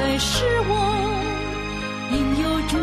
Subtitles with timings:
[0.00, 1.12] 不再失望，
[2.10, 2.78] 因有主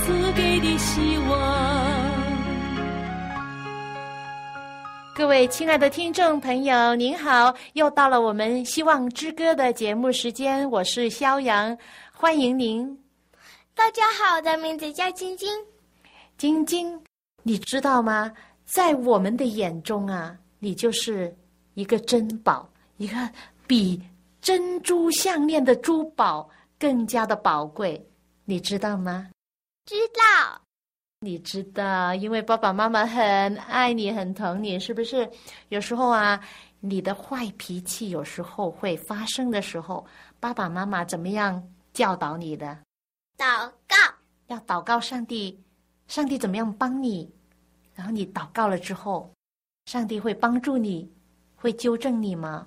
[0.00, 1.38] 赐给的希望。
[5.14, 11.76] 各位亲爱的听众朋友，您好，又到了我们希望之歌的节目时间，我是肖阳，
[12.14, 12.98] 欢迎您。
[13.74, 15.50] 大家好，我的名字叫晶晶，
[16.38, 16.98] 晶晶。
[17.42, 18.32] 你知道吗？
[18.64, 21.36] 在我们的眼中啊，你就是
[21.74, 23.16] 一个珍宝，一个
[23.66, 24.00] 比
[24.44, 26.46] 珍珠项链的珠宝
[26.78, 28.06] 更加的宝贵。
[28.44, 29.30] 你知道吗？
[29.86, 30.60] 知道。
[31.20, 35.26] 你知道，因为爸爸妈妈很爱你，很疼你，是不是？
[35.70, 36.38] 有时候啊，
[36.80, 40.04] 你的坏脾气有时候会发生的时候，
[40.38, 42.78] 爸爸妈妈怎么样教导你的？
[43.38, 43.96] 祷告。
[44.48, 45.58] 要祷告上帝。
[46.06, 47.32] 上帝怎么样帮你？
[47.94, 49.32] 然后你祷告了之后，
[49.86, 51.10] 上帝会帮助你，
[51.56, 52.66] 会纠正你吗？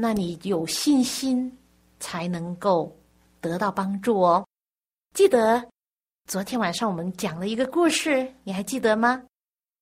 [0.00, 0.06] 会。
[0.06, 1.56] 那你有信心
[1.98, 2.96] 才能够
[3.40, 4.46] 得到帮助哦。
[5.14, 5.62] 记得
[6.26, 9.22] 昨天晚上我们讲了一个故事，你还记得吗？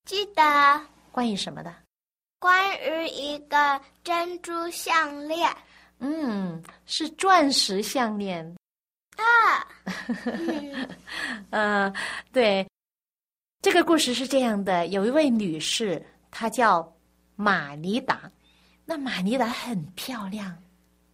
[0.05, 0.41] 记得。
[1.11, 1.73] 关于什么的？
[2.39, 5.49] 关于一个珍珠项链。
[5.99, 8.55] 嗯，是钻石项链。
[9.17, 9.67] 啊，
[11.51, 11.93] 呃，
[12.31, 12.65] 对，
[13.61, 16.95] 这个故事是这样的：有一位女士，她叫
[17.35, 18.31] 玛尼达。
[18.89, 20.57] 那玛尼达很漂亮，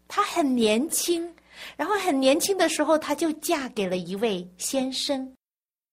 [0.07, 1.29] 她很年轻，
[1.75, 5.35] 然后很年轻的时候，她就嫁给了一位先生。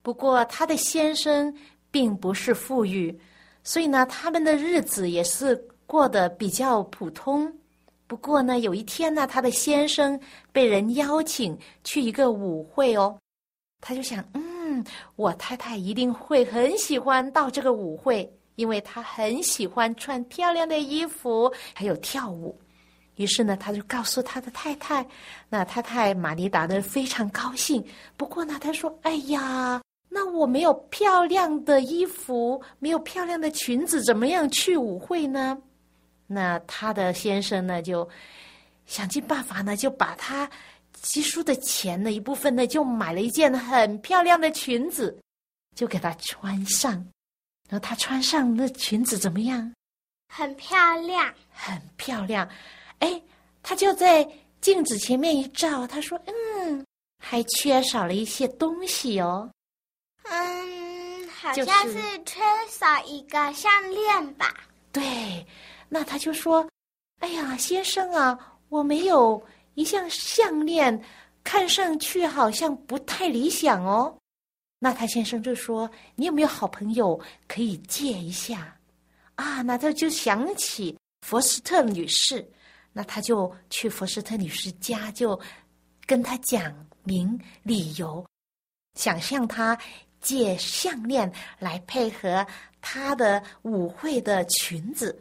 [0.01, 1.53] 不过，她的先生
[1.91, 3.19] 并不是富裕，
[3.65, 7.53] 所以呢，他们的日子也是过得比较普通。
[8.07, 10.21] 不过呢，有一天呢，他的先生
[10.53, 13.19] 被人邀请去一个舞会哦，
[13.81, 14.85] 他就想，嗯，
[15.17, 18.33] 我太太一定会很喜欢到这个舞会，
[18.63, 22.57] 因为他很喜欢穿漂亮的衣服，还有跳舞。
[23.17, 25.05] 于是呢，他就告诉他的太太，
[25.49, 27.85] 那太太玛丽达呢非常高兴。
[28.17, 35.59] 不过呢，他说：“哎呀，那我没有漂亮的衣服，没有漂亮的裙子，怎么样去舞会呢？”
[36.29, 38.09] 那他的先生呢，就
[38.87, 40.49] 想尽办法呢，就把他
[40.93, 45.19] 积蓄的钱的一部分呢，就买了一件很漂亮的裙子，
[45.75, 47.05] 就给他穿上。
[47.73, 49.73] 然后她穿上那裙子怎么样？
[50.29, 52.47] 很漂亮，很漂亮。
[52.99, 53.19] 哎，
[53.63, 54.29] 她就在
[54.61, 56.85] 镜子前面一照，她说：“嗯，
[57.19, 59.51] 还缺少了一些东西哦。”
[60.29, 61.95] 嗯，好像是
[62.27, 64.55] 缺少一个项链吧？
[64.93, 65.47] 对。
[65.89, 66.69] 那她就说
[67.21, 69.43] ：“哎呀，先生啊，我没有
[69.77, 71.03] 一项项链，
[71.43, 74.15] 看上去好像不太理想哦。”
[74.85, 78.77] 那他先生就说：“你有没有好朋友可以借一下？”
[79.37, 82.45] 啊，那他就想起佛斯特女士，
[82.93, 85.41] 那他就去佛斯特女士家，就
[86.05, 88.27] 跟他讲明理由，
[88.99, 89.79] 想向他
[90.21, 92.45] 借项链来配合
[92.81, 95.17] 他的舞会的裙子。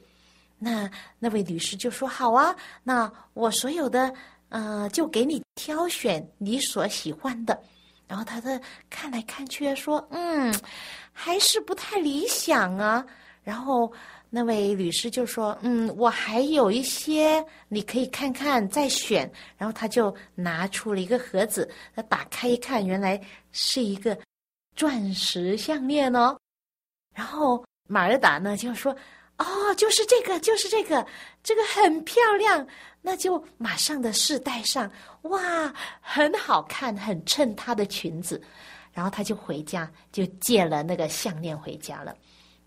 [0.58, 0.90] 那
[1.20, 4.12] 那位女士就说：“好啊，那我所有的
[4.50, 7.62] 呃，就给你挑选你所喜欢的。”
[8.12, 10.54] 然后他的看来看去说：“嗯，
[11.14, 13.06] 还是不太理想啊。”
[13.42, 13.90] 然后
[14.30, 23.18] 那位女士就说：“嗯，我还有一些，你可以看看再选。”然后他就拿出了一个盒子，他打开一看，原来
[23.54, 24.18] 是一个
[24.76, 26.38] 钻石项链哦。
[27.16, 28.94] 然后马尔达呢就说。
[29.38, 31.04] 哦，就是这个，就是这个，
[31.42, 32.68] 这个很漂亮，
[33.02, 34.90] 那就马上的试戴上，
[35.24, 38.42] 哇，很好看，很衬她的裙子。
[38.94, 42.16] 然后她就回家，就借了那个项链回家了。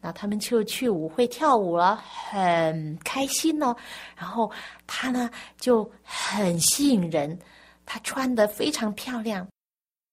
[0.00, 3.74] 那他们就去舞会跳舞了，很开心哦。
[4.16, 4.50] 然后
[4.86, 7.38] 她呢就很吸引人，
[7.86, 9.46] 她穿的非常漂亮。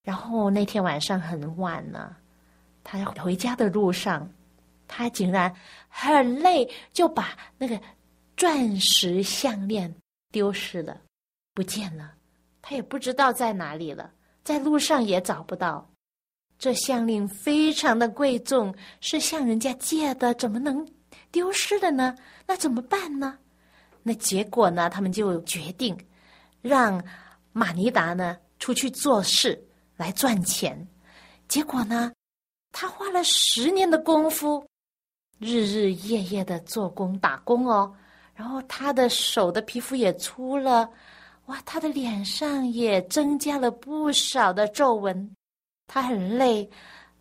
[0.04, 2.18] 然后那天晚上很晚了，
[2.84, 4.30] 她回家的路上。
[4.94, 5.56] 他竟然
[5.88, 7.80] 很累，就把那个
[8.36, 9.90] 钻石项链
[10.32, 11.02] 丢失了，
[11.54, 12.14] 不见了。
[12.62, 14.12] 他也不知道在哪里了，
[14.44, 15.90] 在路上也找不到。
[16.58, 20.88] 这项链非常的贵重，是向人家借的，怎么能
[21.32, 22.16] 丢失了呢？
[22.46, 23.38] 那怎么办呢？
[24.04, 24.90] 那结果呢？
[24.90, 25.98] 他们就决定
[26.62, 27.04] 让
[27.52, 29.60] 马尼达呢出去做事
[29.96, 30.88] 来赚钱。
[31.48, 32.12] 结果呢，
[32.72, 34.66] 他花了十年的功夫，
[35.40, 37.92] 日日夜夜的做工打工哦。
[38.42, 40.90] 然后他的手的皮肤也粗了，
[41.46, 45.36] 哇，他的脸上也增加了不少的皱纹。
[45.86, 46.68] 他很累，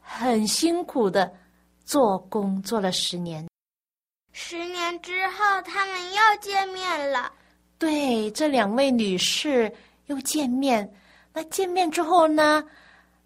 [0.00, 1.30] 很辛苦的
[1.84, 3.46] 做工，做了十年。
[4.32, 7.30] 十年之后，他们又见面了。
[7.76, 9.70] 对，这两位女士
[10.06, 10.90] 又见面。
[11.34, 12.64] 那见面之后呢，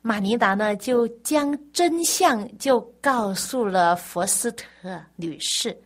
[0.02, 5.80] 马尼达呢就将真相就告诉了佛斯特女士。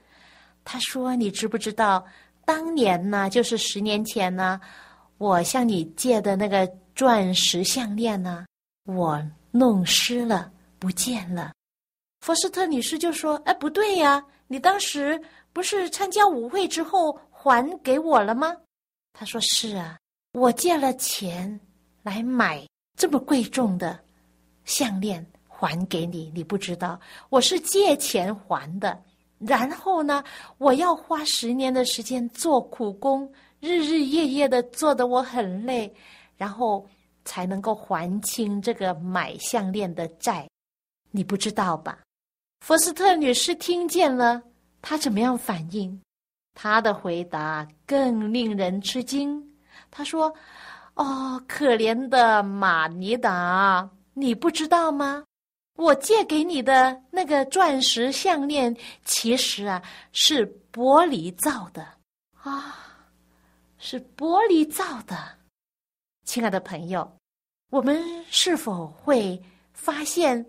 [0.70, 2.04] 他说：“你知不知道，
[2.44, 4.60] 当年呢，就是十年前呢，
[5.16, 8.44] 我向你借的那个钻石项链呢，
[8.84, 9.18] 我。”
[9.50, 11.52] 弄湿了，不见了。
[12.20, 15.18] 佛斯特女士就说：“哎，不对呀，你当时
[15.54, 18.54] 不是参加舞会之后还给我了吗？”
[19.18, 19.96] 他说：“是啊，
[20.32, 21.58] 我借了钱
[22.02, 22.62] 来买
[22.94, 23.98] 这么贵重的
[24.66, 27.00] 项链还给你，你不知道
[27.30, 29.02] 我是借钱还的。
[29.38, 30.22] 然后呢，
[30.58, 33.30] 我要花十年的时间做苦工，
[33.60, 35.92] 日日夜夜的做的我很累，
[36.36, 36.86] 然后。”
[37.24, 40.48] 才能够还清这个买项链的债，
[41.10, 41.98] 你不知道吧？
[42.64, 44.42] 佛斯特女士听见了，
[44.80, 46.00] 她怎么样反应？
[46.54, 49.46] 她的回答更令人吃惊。
[49.90, 50.34] 她说
[50.96, 55.22] ：“哦，可怜的玛尼达，你不知道吗？
[55.78, 59.80] 我借给你的那个钻石项链，其实啊
[60.12, 61.86] 是玻璃造的
[62.42, 63.06] 啊，
[63.78, 65.16] 是玻璃造的。”
[66.26, 67.08] 亲爱的朋友。
[67.70, 69.40] 我们是否会
[69.72, 70.44] 发现，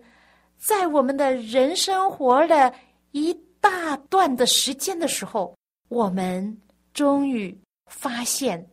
[0.58, 2.74] 在我们的人生活的
[3.12, 5.54] 一大段的时间的时候，
[5.88, 6.60] 我们
[6.92, 7.56] 终于
[7.86, 8.66] 发现，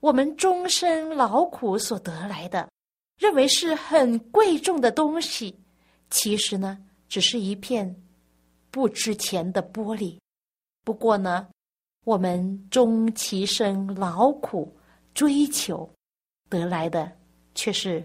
[0.00, 2.66] 我们终身劳苦所得来的，
[3.18, 5.58] 认为是很贵重的东西，
[6.10, 6.78] 其实呢，
[7.08, 7.94] 只是一片
[8.70, 10.18] 不值钱的玻璃。
[10.84, 11.48] 不过呢，
[12.04, 14.76] 我们终其生劳苦
[15.14, 15.88] 追求
[16.48, 17.12] 得来的。
[17.54, 18.04] 却是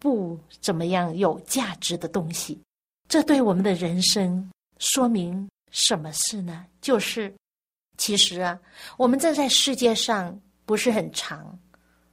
[0.00, 2.58] 不怎么样有价值的东西，
[3.06, 6.64] 这对我们的人生说明什么事呢？
[6.80, 7.30] 就是，
[7.98, 8.58] 其实啊，
[8.96, 11.58] 我们站在世界上不是很长，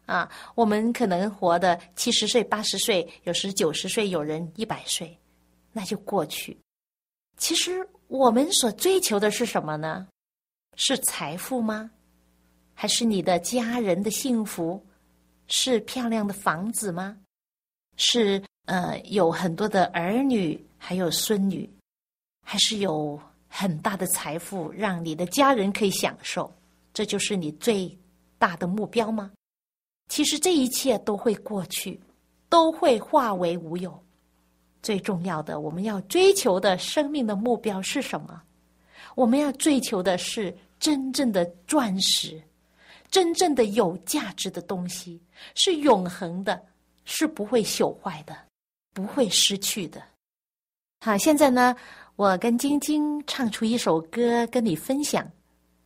[0.06, 5.18] 啊，我们可能活的七十岁、八十岁，有时九十岁，有人一百岁，
[5.72, 6.58] 那就过去。
[7.38, 10.08] 其实我们所追求的是什么呢？
[10.76, 11.92] 是财富吗？
[12.74, 14.86] 还是你的家人的幸福？
[15.48, 17.18] 是漂亮的房子吗？
[17.98, 21.70] 是呃，有很多的儿女，还有孙女，
[22.46, 23.20] 还是有
[23.50, 26.54] 很大的财富，让你的家人可以享受？
[26.94, 27.98] 这就是你最
[28.38, 29.32] 大的目标吗？
[30.08, 32.00] 其实这一切都会过去，
[32.50, 34.02] 都会化为乌有。
[34.82, 38.42] 最重要的，我们要追求的生命的目标是什么？
[39.16, 42.42] 我们要追求的是真正的钻石。
[43.10, 45.22] 真正的有价值的东西
[45.54, 46.64] 是永恒的，
[47.04, 48.34] 是不会朽坏的，
[48.94, 50.02] 不会失去的。
[51.02, 51.76] 好，现在呢，
[52.16, 55.30] 我跟晶晶唱出一首歌跟你分享。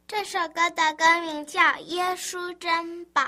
[0.08, 3.24] 这首歌的歌名叫《耶稣珍宝》。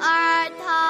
[0.00, 0.83] 儿童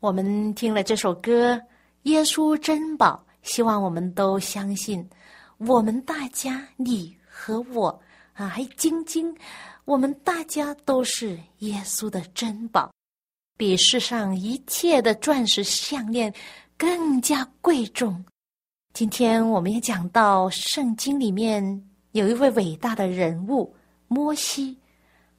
[0.00, 1.54] 我们听了这首歌
[2.04, 5.04] 《耶稣珍宝》，希望我们都相信，
[5.56, 8.00] 我们大家，你和我
[8.34, 9.34] 啊，还晶晶，
[9.84, 12.92] 我们大家都是耶稣的珍宝，
[13.56, 16.32] 比世上一切的钻石项链
[16.76, 18.24] 更加贵重。
[18.94, 23.74] 今天我们也讲到圣经里面有一位伟大的人物
[24.06, 24.78] 摩西，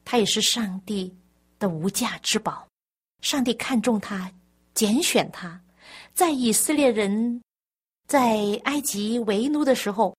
[0.04, 1.18] 他也是上帝
[1.58, 2.68] 的无价之宝，
[3.22, 4.30] 上帝看中他。
[4.74, 5.62] 拣选他，
[6.14, 7.42] 在以色列人
[8.08, 10.16] 在埃及为奴的时候，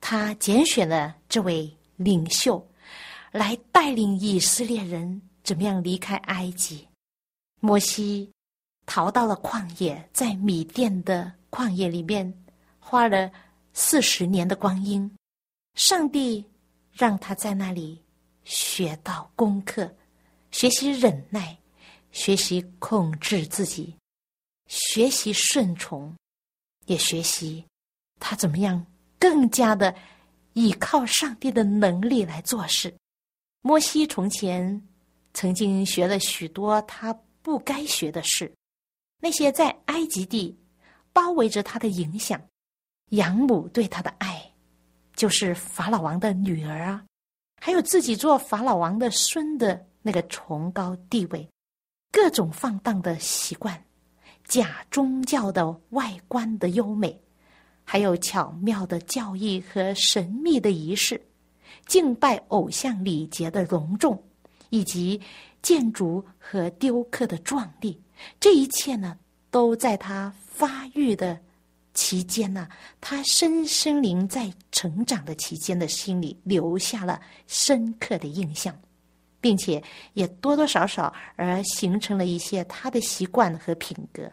[0.00, 2.66] 他拣选了这位领袖，
[3.30, 6.86] 来带领以色列人怎么样离开埃及。
[7.60, 8.30] 摩西
[8.86, 12.32] 逃到了旷野，在米甸的旷野里面
[12.78, 13.30] 花了
[13.72, 15.10] 四十年的光阴，
[15.74, 16.44] 上帝
[16.92, 18.02] 让他在那里
[18.44, 19.94] 学到功课，
[20.50, 21.56] 学习忍耐，
[22.12, 23.96] 学习控制自己。
[24.68, 26.14] 学习顺从，
[26.86, 27.62] 也学习
[28.18, 28.86] 他怎么样
[29.18, 29.94] 更加的
[30.54, 32.94] 依靠上帝的能力来做事。
[33.60, 34.82] 摩西从前
[35.34, 38.50] 曾经学了许多他不该学的事，
[39.18, 40.58] 那些在埃及地
[41.12, 42.40] 包围着他的影响，
[43.10, 44.52] 养母对他的爱，
[45.14, 47.04] 就是法老王的女儿啊，
[47.60, 51.46] 还有自己做法老王的孙的那个崇高地位，
[52.12, 53.82] 各种放荡的习惯。
[54.44, 57.18] 假宗教的外观的优美，
[57.84, 61.20] 还有巧妙的教义和神秘的仪式，
[61.86, 64.22] 敬拜偶像礼节的隆重，
[64.68, 65.18] 以及
[65.62, 67.98] 建筑和雕刻的壮丽，
[68.38, 69.16] 这一切呢，
[69.50, 71.38] 都在他发育的
[71.94, 72.68] 期间呢，
[73.00, 78.76] 他深深林在成长的期间的心里留下了深刻的印象，
[79.42, 79.82] 并且
[80.14, 84.32] 也多多少少而形成了一些他的习惯和品格。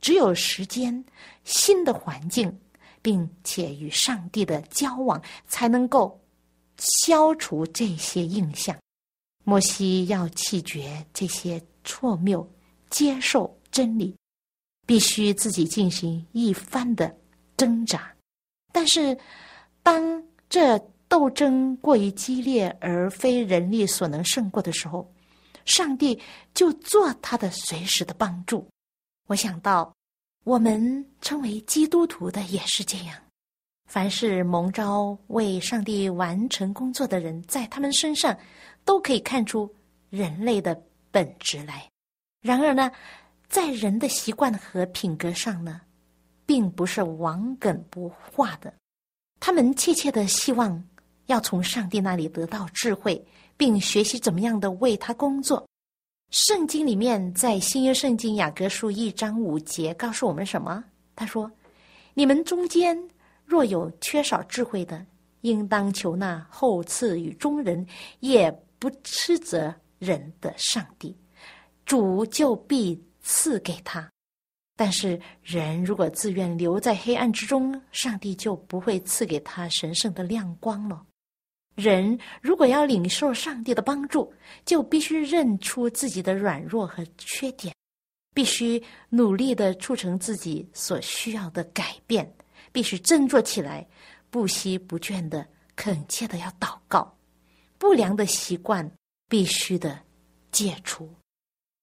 [0.00, 1.04] 只有时间、
[1.44, 2.58] 新的环境，
[3.00, 6.20] 并且与上帝的交往，才能够
[6.78, 8.76] 消除这些印象。
[9.44, 12.48] 摩西要弃绝这些错谬，
[12.90, 14.14] 接受真理，
[14.86, 17.16] 必须自己进行一番的
[17.56, 18.14] 挣扎。
[18.72, 19.18] 但是，
[19.82, 20.78] 当这
[21.08, 25.10] 斗争过于激烈，而非人力所能胜过的时候，
[25.64, 26.20] 上帝
[26.52, 28.68] 就做他的随时的帮助。
[29.26, 29.92] 我想到，
[30.44, 33.16] 我们称为基督徒的也是这样。
[33.86, 38.36] 凡是蒙召为上帝完成工作的人，在他们身上
[38.84, 39.74] 都可以看出
[40.10, 40.78] 人类的
[41.10, 41.88] 本质来。
[42.42, 42.90] 然而呢，
[43.48, 45.80] 在人的习惯和品格上呢，
[46.44, 48.72] 并不是顽梗不化的。
[49.40, 50.84] 他们切切的希望
[51.28, 53.24] 要从上帝那里得到智慧，
[53.56, 55.66] 并学习怎么样的为他工作。
[56.30, 60.82] 圣经里面，在新约圣经雅各书一章五节告诉我们什么？
[61.14, 61.50] 他说
[62.14, 62.98] ：“你们中间
[63.44, 65.04] 若有缺少智慧的，
[65.42, 67.86] 应当求那后赐与中人，
[68.20, 71.16] 也不斥责人的上帝，
[71.84, 74.10] 主就必赐给他。
[74.76, 81.02] 但是人如果自愿留在黑暗之中，上帝就不会赐给他神圣的亮光了。”
[81.78, 87.72] 人如果要领受上帝的帮助，就必须认出自己的软弱和缺点，
[88.34, 92.34] 必须努力的促成自己所需要的改变，
[92.72, 93.86] 必须振作起来，
[94.28, 97.16] 不息不倦的恳切的要祷告。
[97.78, 98.90] 不良的习惯
[99.28, 99.96] 必须的
[100.50, 101.08] 戒除。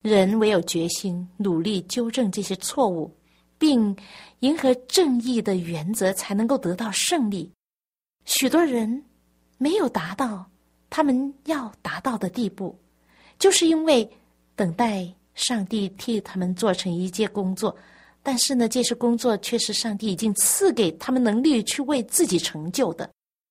[0.01, 3.17] 人唯有决心努力纠正这些错误，
[3.57, 3.95] 并
[4.41, 7.49] 迎合正义的原则，才能够得到胜利。
[8.25, 9.01] 许多人。
[9.65, 10.47] 没有达到
[10.91, 12.77] 他们要达到的地步，
[13.39, 14.07] 就是因为
[14.55, 17.75] 等待上帝替他们做成一件工作，
[18.21, 23.09] 但是呢，这些工作却是上帝已经赐给他们能力去为自己成就的，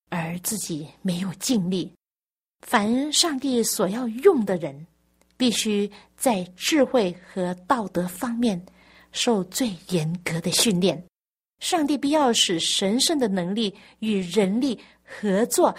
[0.09, 1.93] 而自己没有尽力。
[2.65, 4.87] 凡上帝所要用的人，
[5.37, 8.65] 必须在智慧和道德方面
[9.11, 11.05] 受最严格的训练。
[11.59, 14.79] 上帝必要使神圣的能力与人力。
[15.07, 15.73] 合作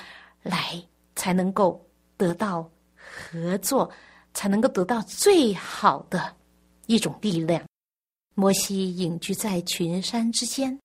[0.46, 0.82] 来
[1.16, 1.84] 才能够
[2.16, 3.92] 得到合作，
[4.34, 6.36] 才能够得到最好的
[6.86, 7.62] 一种力量。
[8.36, 10.80] 摩西隐居在群山之间，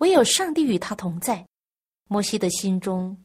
[0.00, 1.46] 唯有上帝与他同在。
[2.08, 3.16] 摩西的心中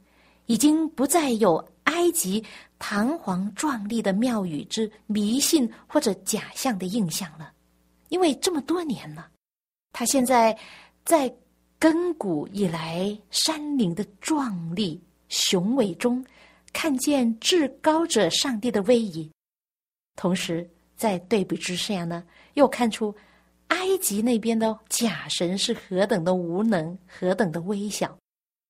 [0.45, 2.43] 已经不再有埃及
[2.77, 7.51] 堂皇壮丽的庙宇之迷信或者假象的印象了，
[8.09, 9.29] 因为这么多年了，
[9.91, 10.57] 他现在
[11.03, 11.33] 在
[11.79, 16.25] 亘古以来山林的壮丽雄伟中，
[16.73, 19.31] 看见至高者上帝的威仪，
[20.15, 22.23] 同时在对比之下呢，
[22.55, 23.15] 又看出。
[23.69, 28.17] 埃及那边的假神是何等的无能，何等的微小。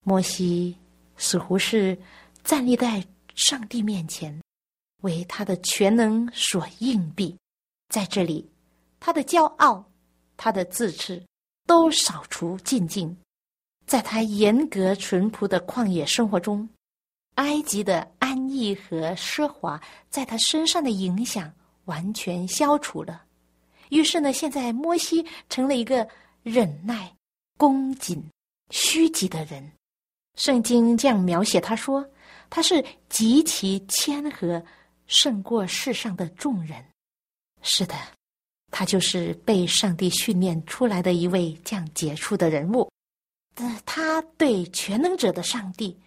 [0.06, 0.76] 摩西
[1.16, 1.98] 似乎是
[2.44, 3.02] 站立在
[3.34, 4.38] 上帝面前，
[5.02, 7.34] 为他的全能所硬币。
[7.88, 8.52] 在这里，
[9.00, 9.90] 他的骄傲，
[10.36, 11.24] 他的自恃，
[11.66, 13.18] 都扫除尽尽。
[13.90, 16.70] 在他严格淳朴的旷野生活中，
[17.38, 19.82] 埃及的安逸和奢华，
[20.12, 21.52] 在他身上的影响
[21.86, 23.24] 完全消除了。
[23.90, 26.08] 于是呢，现在摩西成了一个
[26.44, 27.12] 忍耐、
[27.58, 28.24] 恭谨、
[28.70, 29.68] 虚己的人。
[30.38, 32.08] 圣经这样描写他说
[32.48, 34.64] ：“他是极其谦和，
[35.08, 36.86] 胜过世上的众人。”
[37.64, 37.96] 是的，
[38.70, 42.88] 他就是被上帝训练出来的一位这样杰出的人物。
[43.86, 45.98] 他对全能者的上帝，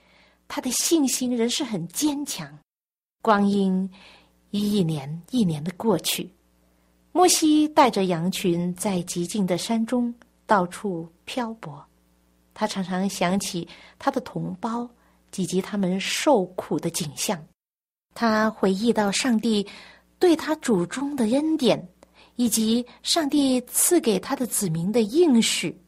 [0.48, 2.58] 他的信心仍是很坚强。
[3.20, 3.88] 光阴
[4.50, 6.30] 一年一年的过去。
[7.12, 10.14] 摩西带着羊群在极静的山中
[10.46, 11.84] 到处漂泊，
[12.54, 13.68] 他常常想起
[13.98, 14.88] 他的同胞
[15.36, 17.42] 以及他们受苦的景象。
[18.14, 19.66] 他回忆到上帝
[20.18, 21.86] 对他祖宗的恩典，
[22.36, 25.78] 以及上帝赐给他的子民的应许。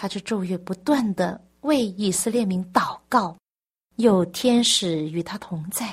[0.00, 3.36] 他就昼夜不断的为以色列民祷告，
[3.96, 5.92] 有天使与他同在。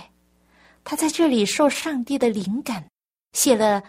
[0.84, 2.86] 他在这里受上帝的灵感，
[3.34, 3.82] 写了。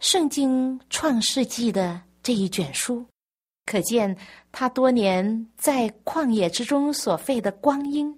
[0.00, 3.06] 圣经创世纪的这一卷书，
[3.64, 4.14] 可见
[4.52, 8.14] 他多年在旷野之中所费的光阴，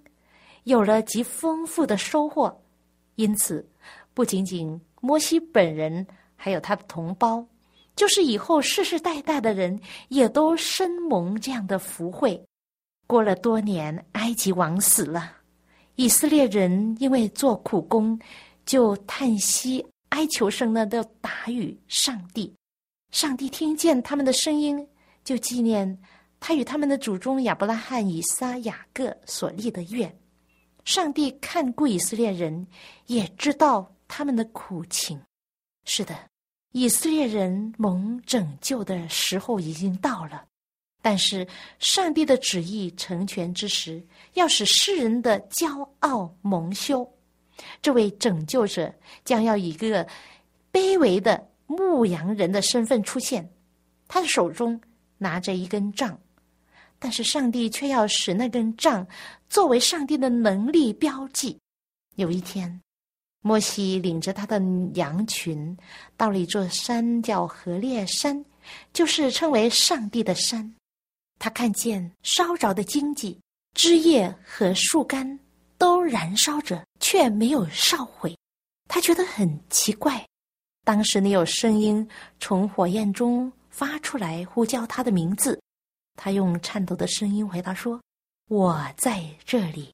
[0.65, 2.61] 有了极丰富的收获。
[3.15, 3.65] 因此，
[4.15, 7.47] 不仅仅摩西本人，还有他的同胞，
[7.97, 12.41] 就是以后世世代代的人，也都深蒙这样的福惠。
[13.07, 15.33] 过了多年，埃及王死了，
[15.95, 18.19] 以色列人因为做苦工，
[18.65, 19.85] 就叹息。
[20.11, 22.55] 哀求声呢，都打与上帝。
[23.13, 24.87] 上帝听见他们的声音，
[25.25, 25.99] 就纪念
[26.39, 30.11] 他与他们的祖宗亚伯拉罕、以撒、雅各所立的约。
[30.85, 32.67] 上帝看顾以色列人，
[33.07, 35.21] 也知道他们的苦情。
[35.85, 36.15] 是的，
[36.77, 40.45] 以色列人蒙拯救的时候已经到了。
[41.01, 47.11] 但是，上帝的旨意成全之时，要使世人的骄傲蒙羞。
[47.81, 50.07] 这位拯救者将要以一个
[50.71, 53.51] 卑微的牧羊人的身份出现，
[54.07, 54.79] 他的手中
[55.17, 56.21] 拿着一根杖，
[56.99, 59.07] 但是上帝却要使那根杖
[59.49, 61.59] 作为上帝的能力标记。
[62.17, 62.83] 有一天，
[63.47, 64.61] 摩西领着他的
[64.95, 65.77] 羊群
[66.17, 68.45] 到了一座山，叫河烈山，
[68.93, 70.75] 就是称为上帝的山。
[71.39, 73.39] 他看见烧着的荆棘、
[73.75, 75.39] 枝叶和树干。
[75.79, 78.35] 都燃烧着，却没有烧毁。
[78.89, 80.27] 他觉得很奇怪。
[80.85, 82.09] 当时你有声音
[82.41, 85.61] 从火焰中发出来，呼叫他的名字。
[86.15, 88.01] 他用颤抖的声音回答说
[88.49, 89.93] ：“我在这里。”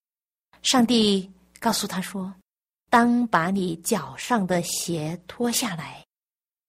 [0.63, 2.33] 上帝告诉他说
[2.93, 6.05] ：“当把你脚上的鞋脱下来，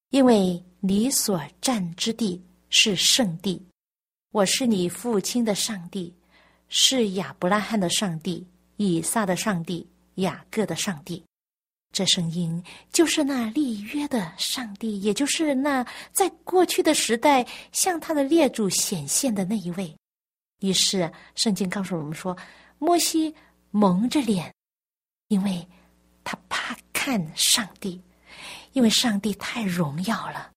[0.09, 3.61] 因为你所站之地是圣地。
[4.31, 6.15] 我是你父亲的上帝，
[6.69, 11.21] 是亚伯拉罕的上帝。”以撒的上帝，雅各的上帝，
[11.91, 19.93] 这声音就是那立约的上帝，也就是那在过去的时代向他的列祖显现的那一位。
[20.61, 22.35] 于是，圣经告诉我们说，
[22.79, 23.35] 摩西
[23.71, 24.51] 蒙着脸，
[25.27, 25.67] 因为
[27.05, 28.01] 看上帝，
[28.71, 30.49] 因为上帝太荣耀了。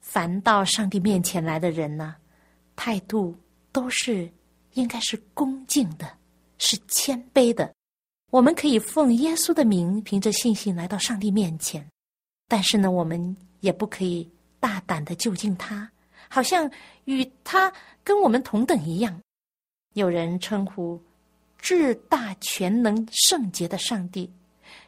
[0.00, 2.14] 凡到上帝面前来的人呢，
[2.76, 3.36] 态度
[3.72, 4.30] 都是
[4.74, 6.08] 应该是恭敬的。
[6.58, 7.74] 是谦卑的，
[8.30, 11.84] 我们可以奉耶稣的名，凭着信心来到上帝面前。
[12.46, 15.90] 但是呢，我们也不可以大胆的就近他，
[16.28, 16.70] 好像
[17.06, 17.72] 与他
[18.04, 19.20] 跟我们同等一样。
[19.94, 21.02] 有人称呼
[21.58, 24.32] 至大全能圣洁的上帝，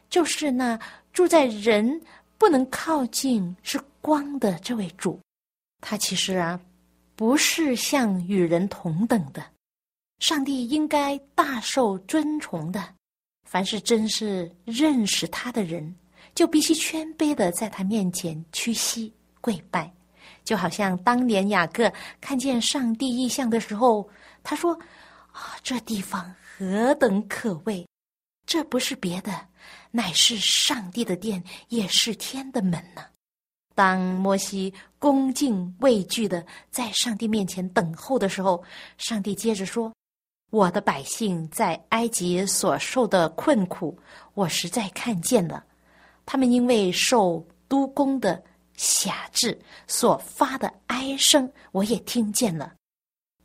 [0.09, 0.79] 就是那
[1.13, 2.01] 住在人
[2.37, 5.19] 不能靠近是光的这位主。
[5.81, 6.59] 他其实啊，
[7.15, 9.43] 不是像与人同等的。
[10.19, 12.83] 上帝应该大受尊崇的，
[13.49, 15.93] 凡是真是认识他的人，
[16.33, 19.93] 就必须谦卑的在他面前屈膝跪拜，
[20.43, 21.91] 就好像当年雅各
[22.21, 24.09] 看见上帝意象的时候，
[24.41, 24.73] 他说
[25.33, 27.85] ：“啊，这地方何等可畏！
[28.47, 29.47] 这不是别的，
[29.95, 33.03] 乃是上帝的殿，也是天的门呢。”
[33.73, 38.63] 当摩西恭敬畏惧的在上帝面前等候的时候，
[38.97, 39.93] 上帝接着说
[40.51, 43.97] ：“我的百姓在埃及所受的困苦，
[44.33, 45.65] 我实在看见了。
[46.25, 48.41] 他们因为受督工的
[48.77, 52.73] 辖制所发的哀声，我也听见了。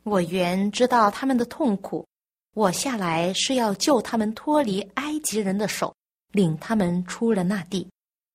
[0.03, 2.07] 我原知道他们的痛苦，
[2.55, 5.93] 我下来是要救他们脱离埃及人的手，
[6.31, 7.87] 领他们出了那地，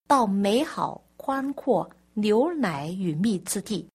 [0.06, 3.88] 到美好。”宽阔牛奶与蜜之地，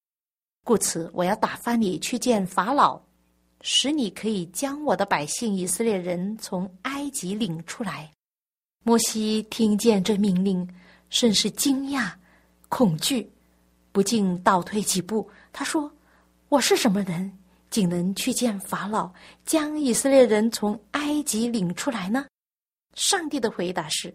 [0.66, 3.00] 故此我要打发你去见法老，
[3.62, 8.12] 使你可以将我的百姓以色列人从埃及领出来。
[8.84, 10.68] 摩西听见这命令，
[11.10, 12.12] 甚是惊讶、
[12.68, 13.32] 恐惧，
[13.94, 15.30] 不禁倒退几步。
[15.54, 15.90] 他说
[16.50, 17.32] ：“我是什么人，
[17.70, 19.10] 竟能去见法老，
[19.46, 22.26] 将以色列人从埃及领出来呢？”
[22.94, 24.14] 上帝的回答是：“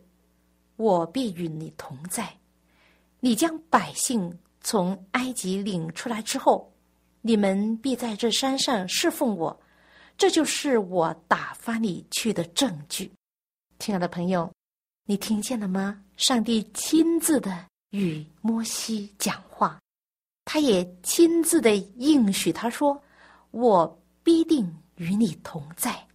[0.76, 2.36] 我必与你同在。”
[3.20, 6.72] 你将百姓从埃及领出来之后，
[7.22, 9.58] 你们必在这山上侍奉我，
[10.18, 13.10] 这就是我打发你去的证据。
[13.78, 14.52] 亲爱的朋友，
[15.06, 16.02] 你听见了吗？
[16.16, 19.80] 上帝亲自的与摩西讲话，
[20.44, 23.02] 他也亲自的应许他说
[23.50, 26.06] ：“我必定与你同在，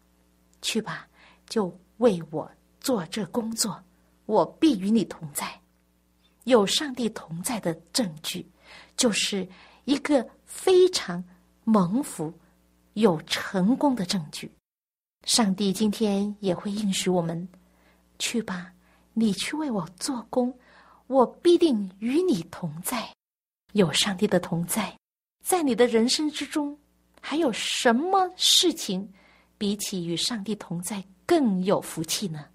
[0.61, 1.07] 去吧，
[1.47, 1.67] 就
[2.01, 3.81] 为我做这工作，
[4.25, 5.59] 我必与你同在。”
[6.45, 8.45] 有上帝同在的证据，
[8.97, 9.47] 就是
[9.85, 11.23] 一个非常
[11.63, 12.33] 蒙福、
[12.93, 14.51] 有成功的证据。
[15.23, 17.47] 上帝今天也会应许我们：
[18.17, 18.73] 去吧，
[19.13, 20.51] 你去为我做工，
[21.05, 23.07] 我必定与你同在。
[23.73, 24.97] 有上帝的同在，
[25.45, 26.75] 在你的人生之中，
[27.21, 29.07] 还有什么事情
[29.59, 32.47] 比起与上帝同在更有福气呢？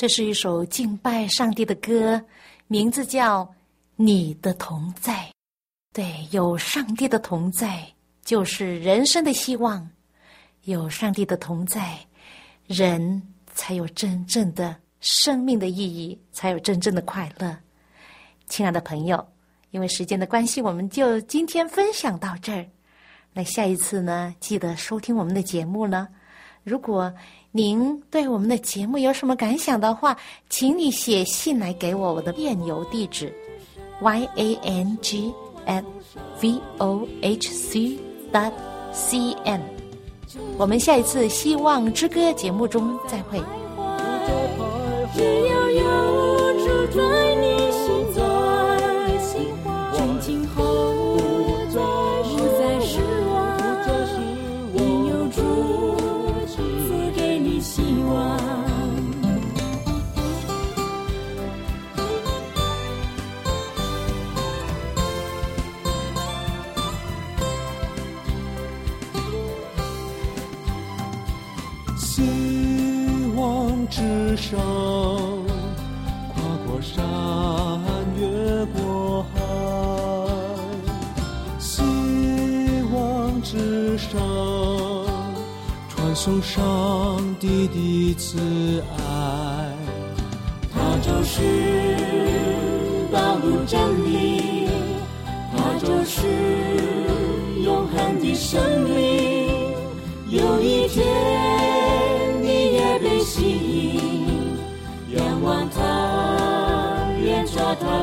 [0.00, 2.24] 这是一首敬拜上帝的歌，
[2.68, 3.44] 名字叫
[3.96, 5.12] 《你的同在》。
[5.92, 7.86] 对，有上帝的同在，
[8.24, 9.86] 就是人生的希望。
[10.62, 11.98] 有上帝的同在，
[12.66, 17.54] 人才有真正的生命的意义，才有真正的快乐。
[18.46, 19.22] 亲爱的朋友，
[19.70, 22.66] 因为时间的关系，我们就今天分享到这儿。
[23.34, 26.08] 那下一次呢，记得收听我们的节目呢。
[26.62, 27.12] 如果
[27.52, 30.16] 您对我们的节目有什么感想的话，
[30.48, 33.32] 请你写信来给我，我的电邮地址
[34.00, 35.32] y a n g
[35.66, 35.84] at
[36.40, 37.98] v o h c
[38.32, 38.52] dot
[38.92, 39.60] c n。
[40.56, 43.40] 我们下一次《希望之歌》节目中再会。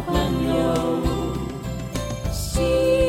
[0.01, 0.13] 朋
[0.55, 1.01] 友
[2.31, 3.06] 心